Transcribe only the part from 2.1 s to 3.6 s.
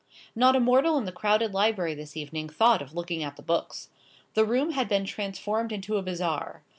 evening thought of looking at the